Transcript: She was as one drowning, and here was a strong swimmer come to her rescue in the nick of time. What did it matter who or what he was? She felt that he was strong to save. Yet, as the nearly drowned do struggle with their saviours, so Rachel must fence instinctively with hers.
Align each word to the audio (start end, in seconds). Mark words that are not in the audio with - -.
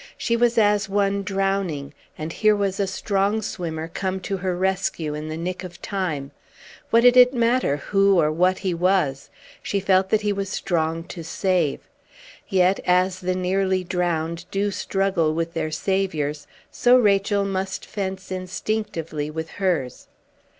She 0.17 0.35
was 0.35 0.57
as 0.57 0.89
one 0.89 1.21
drowning, 1.21 1.93
and 2.17 2.33
here 2.33 2.55
was 2.55 2.79
a 2.79 2.87
strong 2.87 3.39
swimmer 3.43 3.87
come 3.87 4.19
to 4.21 4.37
her 4.37 4.57
rescue 4.57 5.13
in 5.13 5.27
the 5.27 5.37
nick 5.37 5.63
of 5.63 5.79
time. 5.79 6.31
What 6.89 7.01
did 7.03 7.15
it 7.15 7.35
matter 7.35 7.77
who 7.77 8.19
or 8.19 8.31
what 8.31 8.57
he 8.57 8.73
was? 8.73 9.29
She 9.61 9.79
felt 9.79 10.09
that 10.09 10.21
he 10.21 10.33
was 10.33 10.49
strong 10.49 11.03
to 11.09 11.23
save. 11.23 11.81
Yet, 12.49 12.79
as 12.87 13.19
the 13.19 13.35
nearly 13.35 13.83
drowned 13.83 14.45
do 14.49 14.71
struggle 14.71 15.35
with 15.35 15.53
their 15.53 15.69
saviours, 15.69 16.47
so 16.71 16.97
Rachel 16.97 17.45
must 17.45 17.85
fence 17.85 18.31
instinctively 18.31 19.29
with 19.29 19.51
hers. 19.61 20.07